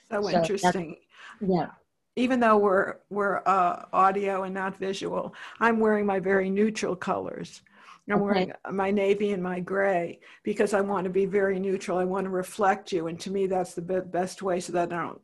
[0.09, 0.97] So, so interesting.
[1.39, 1.67] Yeah.
[2.15, 7.61] Even though we're we're uh, audio and not visual, I'm wearing my very neutral colors.
[8.09, 8.23] I'm okay.
[8.23, 11.97] wearing my navy and my gray because I want to be very neutral.
[11.97, 14.91] I want to reflect you, and to me, that's the be- best way so that
[14.91, 15.21] I don't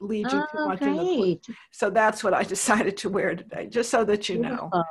[0.00, 1.40] lead you oh, too much the.
[1.70, 4.70] So that's what I decided to wear today, just so that you Beautiful.
[4.72, 4.82] know.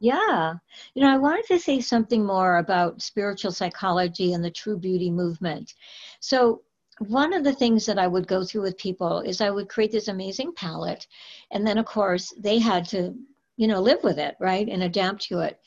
[0.00, 0.54] Yeah.
[0.94, 5.10] You know, I wanted to say something more about spiritual psychology and the true beauty
[5.10, 5.74] movement.
[6.20, 6.62] So,
[7.06, 9.92] one of the things that I would go through with people is I would create
[9.92, 11.06] this amazing palette.
[11.52, 13.14] And then, of course, they had to,
[13.56, 14.68] you know, live with it, right?
[14.68, 15.60] And adapt to it.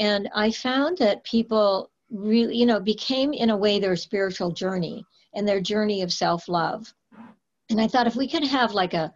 [0.00, 5.04] And I found that people really, you know, became in a way their spiritual journey
[5.34, 6.94] and their journey of self love.
[7.68, 9.12] And I thought if we could have like a,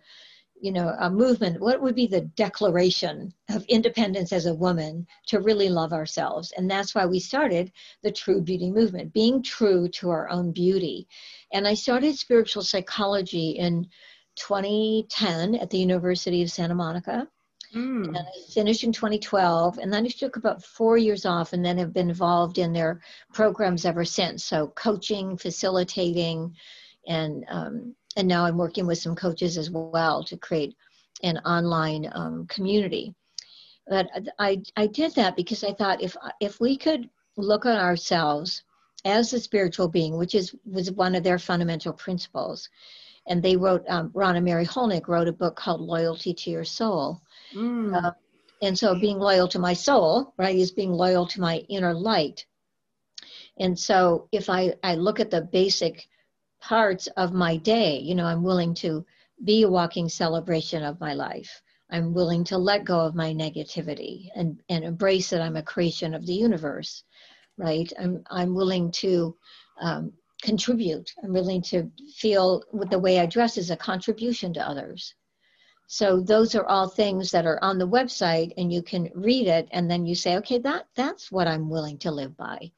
[0.60, 5.40] you know, a movement, what would be the declaration of independence as a woman to
[5.40, 6.52] really love ourselves?
[6.56, 11.06] And that's why we started the True Beauty Movement, being true to our own beauty.
[11.52, 13.88] And I started spiritual psychology in
[14.36, 17.28] 2010 at the University of Santa Monica.
[17.74, 18.08] Mm.
[18.08, 21.76] And I finished in 2012, and then I took about four years off, and then
[21.76, 23.02] have been involved in their
[23.34, 24.44] programs ever since.
[24.44, 26.54] So coaching, facilitating,
[27.06, 30.76] and um, and now I'm working with some coaches as well to create
[31.22, 33.14] an online um, community.
[33.86, 38.64] But I, I did that because I thought if, if we could look at ourselves
[39.04, 42.68] as a spiritual being, which is was one of their fundamental principles,
[43.28, 46.64] and they wrote, um, Ron and Mary Hulnick wrote a book called Loyalty to Your
[46.64, 47.20] Soul.
[47.54, 47.94] Mm.
[47.94, 48.10] Uh,
[48.62, 52.44] and so being loyal to my soul, right, is being loyal to my inner light.
[53.58, 56.08] And so if I, I look at the basic
[56.60, 59.04] parts of my day, you know, I'm willing to
[59.44, 61.62] be a walking celebration of my life.
[61.90, 66.14] I'm willing to let go of my negativity and, and embrace that I'm a creation
[66.14, 67.04] of the universe,
[67.56, 67.90] right?
[67.98, 69.36] I'm, I'm willing to
[69.80, 71.12] um, contribute.
[71.22, 75.14] I'm willing to feel with the way I dress is a contribution to others.
[75.86, 79.68] So those are all things that are on the website and you can read it
[79.70, 82.72] and then you say, okay, that, that's what I'm willing to live by.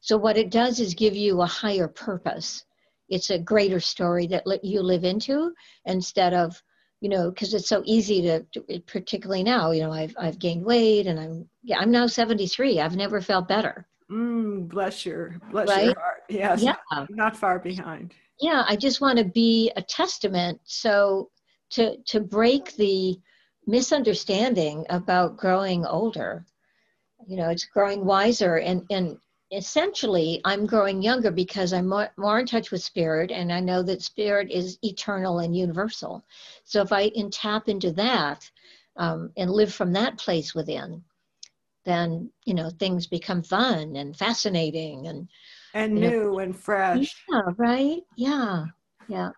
[0.00, 2.64] So what it does is give you a higher purpose.
[3.08, 5.52] It's a greater story that you live into
[5.84, 6.60] instead of,
[7.00, 10.64] you know, because it's so easy to, to, particularly now, you know, I've, I've gained
[10.64, 12.80] weight and I'm, yeah, I'm now 73.
[12.80, 13.86] I've never felt better.
[14.10, 15.86] Mm, bless your, bless right?
[15.86, 16.22] your heart.
[16.28, 16.62] Yes.
[16.62, 16.76] Yeah.
[17.10, 18.14] Not far behind.
[18.40, 18.64] Yeah.
[18.68, 20.60] I just want to be a testament.
[20.64, 21.30] So
[21.70, 23.18] to to break the
[23.66, 26.44] misunderstanding about growing older
[27.26, 29.16] you know it's growing wiser and and
[29.52, 33.82] essentially i'm growing younger because i'm more, more in touch with spirit and i know
[33.82, 36.24] that spirit is eternal and universal.
[36.64, 38.50] So if i can tap into that
[38.96, 41.02] um, and live from that place within
[41.84, 45.28] then you know things become fun and fascinating and
[45.74, 47.24] and new know, and fresh.
[47.30, 48.00] Yeah right?
[48.16, 48.64] Yeah
[49.08, 49.30] yeah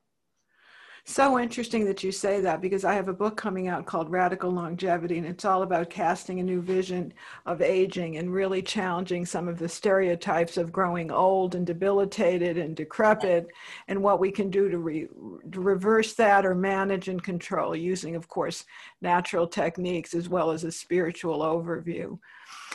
[1.08, 4.50] so interesting that you say that because I have a book coming out called Radical
[4.50, 7.14] Longevity, and it's all about casting a new vision
[7.46, 12.76] of aging and really challenging some of the stereotypes of growing old and debilitated and
[12.76, 13.48] decrepit,
[13.88, 15.08] and what we can do to, re-
[15.50, 18.66] to reverse that or manage and control using, of course,
[19.00, 22.18] natural techniques as well as a spiritual overview.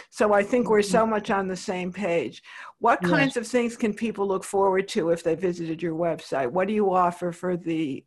[0.10, 2.42] So I think we're so much on the same page.
[2.80, 6.52] What kinds of things can people look forward to if they visited your website?
[6.52, 8.04] What do you offer for the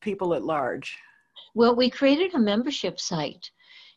[0.00, 0.96] people at large?
[1.54, 3.50] Well, we created a membership site,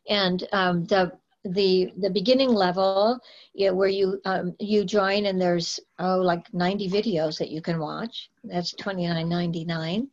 [0.10, 1.12] and um, the
[1.44, 3.20] the the beginning level
[3.56, 7.80] know, where you um, you join and there's oh like 90 videos that you can
[7.80, 8.30] watch.
[8.44, 10.08] That's 29.99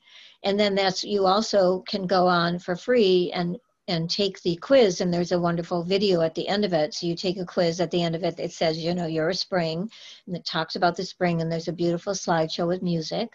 [0.44, 3.56] and then that's you also can go on for free and
[3.88, 6.92] and take the quiz and there's a wonderful video at the end of it.
[6.92, 9.30] So you take a quiz at the end of it it says you know you're
[9.30, 9.90] a spring
[10.26, 13.30] and it talks about the spring and there's a beautiful slideshow with music.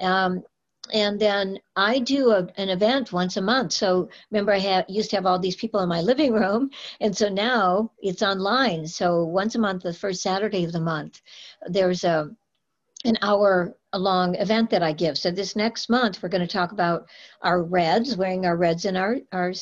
[0.00, 0.42] Um,
[0.92, 3.72] and then I do a, an event once a month.
[3.72, 6.70] So remember, I had, used to have all these people in my living room,
[7.00, 8.86] and so now it's online.
[8.86, 11.22] So once a month, the first Saturday of the month,
[11.66, 12.30] there's a
[13.06, 15.18] an hour long event that I give.
[15.18, 17.06] So this next month, we're going to talk about
[17.42, 19.52] our reds, wearing our reds in our our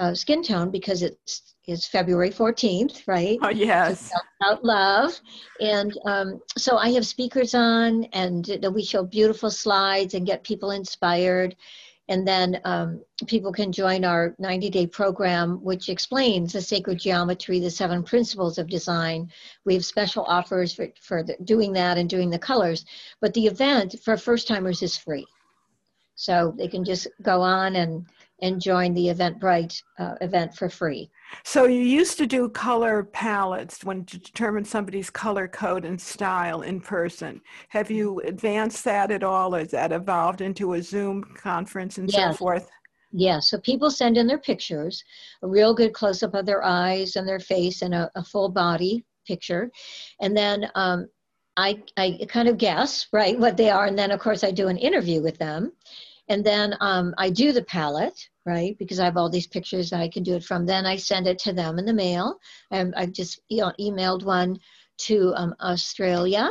[0.00, 3.38] uh, skin tone because it's is February 14th, right?
[3.42, 4.10] Oh, yes.
[4.40, 5.20] About love.
[5.60, 10.72] And um, so I have speakers on, and we show beautiful slides and get people
[10.72, 11.54] inspired.
[12.08, 17.60] And then um, people can join our 90 day program, which explains the sacred geometry,
[17.60, 19.30] the seven principles of design.
[19.64, 22.84] We have special offers for, for the, doing that and doing the colors.
[23.20, 25.26] But the event for first timers is free.
[26.16, 28.06] So they can just go on and,
[28.42, 31.10] and join the Eventbrite uh, event for free.
[31.44, 36.62] So you used to do color palettes when to determine somebody's color code and style
[36.62, 37.40] in person.
[37.68, 39.52] Have you advanced that at all?
[39.52, 42.32] Has that evolved into a Zoom conference and yes.
[42.32, 42.68] so forth?
[43.12, 45.02] Yeah, so people send in their pictures,
[45.42, 48.48] a real good close up of their eyes and their face and a, a full
[48.48, 49.70] body picture.
[50.20, 51.08] And then um,
[51.56, 53.86] I, I kind of guess, right, what they are.
[53.86, 55.72] And then, of course, I do an interview with them.
[56.30, 58.78] And then um, I do the palette, right?
[58.78, 60.64] Because I have all these pictures I can do it from.
[60.64, 62.38] Then I send it to them in the mail.
[62.70, 64.60] And I've just emailed one
[64.98, 66.48] to um, Australia,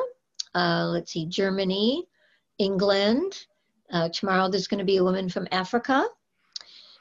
[0.54, 2.06] uh, let's see, Germany,
[2.58, 3.46] England.
[3.89, 6.06] Uh, tomorrow there's going to be a woman from Africa.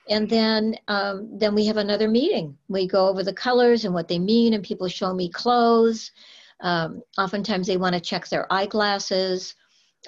[0.08, 2.56] And then, um, then we have another meeting.
[2.68, 6.12] We go over the colors and what they mean, and people show me clothes.
[6.60, 9.56] Um, oftentimes they want to check their eyeglasses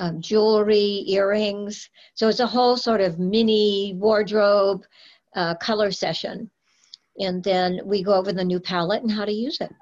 [0.00, 1.88] um, jewelry, earrings.
[2.14, 4.82] So it's a whole sort of mini wardrobe
[5.36, 6.50] uh, color session.
[7.18, 9.72] And then we go over the new palette and how to use it.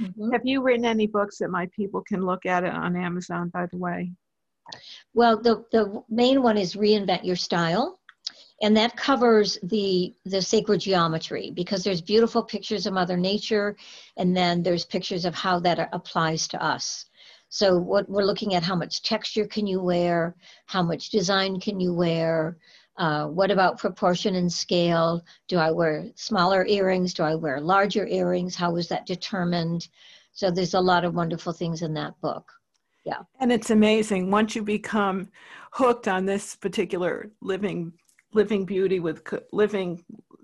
[0.00, 0.32] Mm-hmm.
[0.32, 3.66] Have you written any books that my people can look at it on Amazon, by
[3.66, 4.12] the way?
[5.12, 7.98] Well, the, the main one is Reinvent Your Style.
[8.62, 13.74] And that covers the, the sacred geometry because there's beautiful pictures of Mother Nature,
[14.16, 17.06] and then there's pictures of how that applies to us.
[17.52, 20.34] So what we're looking at how much texture can you wear,
[20.64, 22.56] how much design can you wear,
[22.96, 25.22] uh, what about proportion and scale?
[25.48, 27.12] Do I wear smaller earrings?
[27.12, 28.56] Do I wear larger earrings?
[28.56, 29.86] How was that determined?
[30.32, 32.50] So there's a lot of wonderful things in that book.
[33.04, 33.20] Yeah.
[33.38, 35.28] And it's amazing once you become
[35.72, 37.92] hooked on this particular living
[38.32, 39.22] living beauty with
[39.52, 40.02] living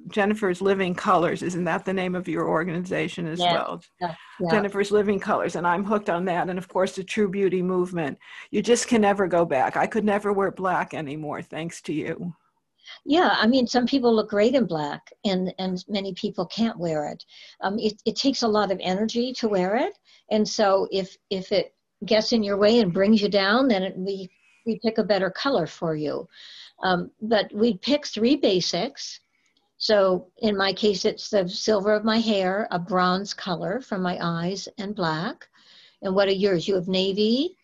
[0.08, 1.42] Jennifer's Living Colors.
[1.42, 3.52] Isn't that the name of your organization as Yeah.
[3.52, 3.82] well?
[4.00, 4.50] Yeah, yeah.
[4.50, 6.48] Jennifer's Living Colors, and I'm hooked on that.
[6.48, 8.18] And of course, the True Beauty movement.
[8.50, 9.76] You just can never go back.
[9.76, 12.34] I could never wear black anymore, thanks to you.
[13.04, 17.06] Yeah, I mean, some people look great in black, and and many people can't wear
[17.08, 17.24] it.
[17.60, 19.92] Um, it it takes a lot of energy to wear it,
[20.30, 21.74] and so if if it
[22.06, 24.30] gets in your way and brings you down, then it, we
[24.66, 26.28] we pick a better color for you.
[26.82, 29.20] Um, but we pick three basics.
[29.78, 34.18] So in my case, it's the silver of my hair, a bronze color from my
[34.20, 35.48] eyes, and black.
[36.02, 36.66] And what are yours?
[36.66, 37.56] You have navy,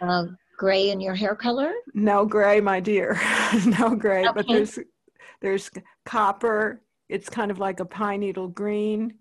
[0.00, 0.26] uh,
[0.56, 1.72] gray in your hair color.
[1.94, 3.20] No gray, my dear.
[3.80, 4.78] no gray, but there's
[5.40, 5.70] there's
[6.04, 6.80] copper.
[7.08, 9.14] It's kind of like a pine needle green.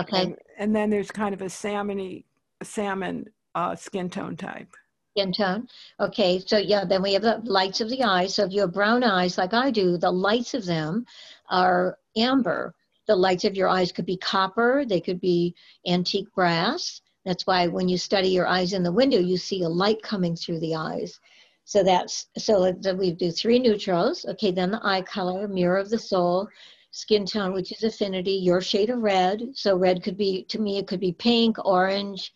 [0.00, 0.22] Okay.
[0.22, 2.24] And, and then there's kind of a salmony
[2.62, 4.68] salmon uh, skin tone type.
[5.14, 5.68] skin tone.
[6.00, 8.34] Okay, so yeah, then we have the lights of the eyes.
[8.34, 11.04] So if you have brown eyes like I do, the lights of them
[11.50, 12.74] are amber.
[13.06, 15.54] The lights of your eyes could be copper, they could be
[15.86, 17.00] antique brass.
[17.24, 20.36] That's why when you study your eyes in the window, you see a light coming
[20.36, 21.18] through the eyes.
[21.64, 24.24] So that's so that we do three neutrals.
[24.24, 26.48] Okay, then the eye color, mirror of the soul,
[26.92, 29.42] skin tone, which is affinity, your shade of red.
[29.54, 32.32] So red could be to me, it could be pink, orange,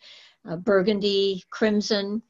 [0.49, 2.21] uh, burgundy, crimson.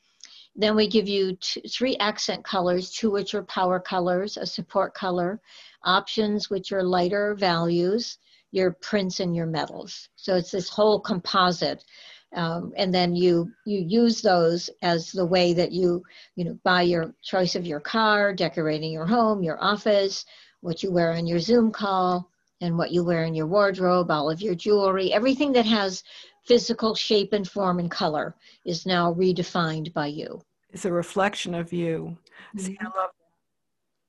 [0.55, 1.37] Then we give you
[1.69, 5.39] three accent colors, two which are power colors, a support color,
[5.83, 8.17] options which are lighter values,
[8.51, 10.09] your prints and your metals.
[10.15, 11.83] So it's this whole composite.
[12.33, 16.01] Um, and then you you use those as the way that you
[16.35, 20.25] you know buy your choice of your car, decorating your home, your office,
[20.61, 22.29] what you wear on your Zoom call,
[22.61, 26.03] and what you wear in your wardrobe, all of your jewelry, everything that has
[26.45, 28.35] physical shape and form and color
[28.65, 30.41] is now redefined by you.
[30.71, 32.17] It's a reflection of you.
[32.57, 32.85] See, I mm-hmm.
[32.85, 33.11] love that.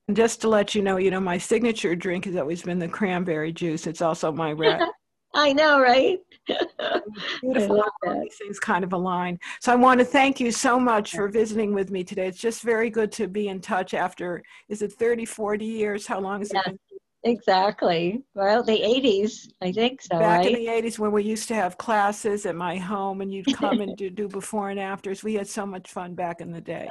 [0.09, 2.89] And just to let you know, you know, my signature drink has always been the
[2.89, 3.87] cranberry juice.
[3.87, 4.81] It's also my red.
[5.35, 6.19] I know, right?
[7.41, 7.77] Beautiful.
[7.77, 8.23] love how all that.
[8.23, 9.39] These things kind of align.
[9.61, 12.27] So I want to thank you so much for visiting with me today.
[12.27, 16.07] It's just very good to be in touch after, is it 30, 40 years?
[16.07, 16.79] How long has it been?
[17.25, 18.23] Exactly.
[18.35, 21.79] Well, the 80s, I think so, Back in the 80s when we used to have
[21.79, 25.23] classes at my home and you'd come and do, do before and afters.
[25.23, 26.91] We had so much fun back in the day.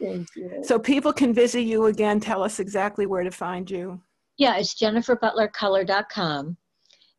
[0.00, 0.60] Thank you.
[0.62, 2.20] So people can visit you again.
[2.20, 4.00] Tell us exactly where to find you.
[4.36, 6.56] Yeah, it's jenniferbutlercolor.com.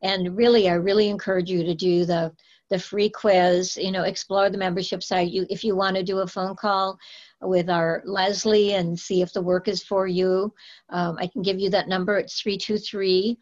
[0.04, 2.34] And really, I really encourage you to do the
[2.70, 3.78] the free quiz.
[3.78, 5.32] You know, explore the membership site.
[5.32, 6.98] You, if you want to do a phone call
[7.44, 10.54] with our Leslie and see if the work is for you,
[10.90, 12.18] um, I can give you that number.
[12.18, 13.38] It's 323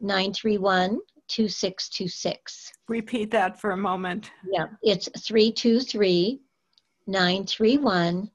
[0.00, 0.98] 931
[1.28, 2.72] 2626.
[2.88, 4.30] Repeat that for a moment.
[4.50, 6.40] Yeah, it's 323
[7.06, 8.30] 931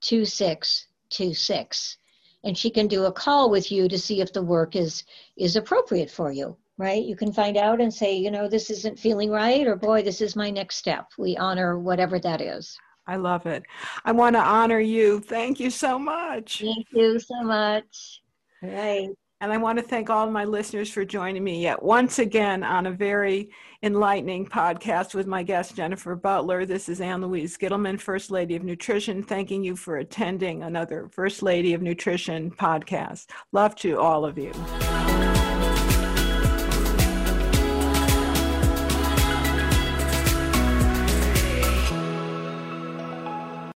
[0.00, 1.98] 2626.
[2.44, 5.02] And she can do a call with you to see if the work is
[5.36, 7.04] is appropriate for you, right?
[7.04, 10.20] You can find out and say, you know, this isn't feeling right, or boy, this
[10.20, 11.08] is my next step.
[11.18, 12.78] We honor whatever that is.
[13.06, 13.62] I love it.
[14.04, 15.20] I want to honor you.
[15.20, 16.60] Thank you so much.
[16.60, 18.20] Thank you so much.
[18.62, 19.08] All right.
[19.42, 22.86] And I want to thank all my listeners for joining me yet once again on
[22.86, 23.50] a very
[23.82, 26.64] enlightening podcast with my guest, Jennifer Butler.
[26.64, 31.42] This is Ann Louise Gittleman, First Lady of Nutrition, thanking you for attending another First
[31.42, 33.26] Lady of Nutrition podcast.
[33.52, 34.52] Love to all of you.